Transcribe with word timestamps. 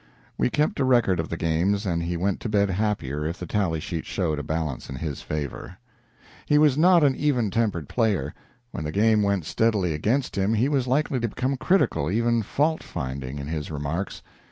We 0.35 0.49
kept 0.49 0.79
a 0.79 0.83
record 0.83 1.19
of 1.19 1.29
the 1.29 1.37
games, 1.37 1.85
and 1.85 2.01
he 2.01 2.17
went 2.17 2.39
to 2.39 2.49
bed 2.49 2.71
happier 2.71 3.23
if 3.23 3.37
the 3.37 3.45
tally 3.45 3.79
sheet 3.79 4.07
showed 4.07 4.39
a 4.39 4.43
balance 4.43 4.89
in 4.89 4.95
his 4.95 5.21
favor. 5.21 5.77
He 6.47 6.57
was 6.57 6.75
not 6.75 7.03
an 7.03 7.15
even 7.15 7.51
tempered 7.51 7.87
player. 7.87 8.33
When 8.71 8.83
the 8.85 8.91
game 8.91 9.21
went 9.21 9.45
steadily 9.45 9.93
against 9.93 10.35
him 10.39 10.55
he 10.55 10.69
was 10.69 10.87
likely 10.87 11.19
to 11.19 11.27
become 11.29 11.55
critical, 11.55 12.09
even 12.09 12.41
fault 12.41 12.81
finding, 12.81 13.37
in 13.37 13.45
his 13.45 13.69
remarks. 13.69 14.23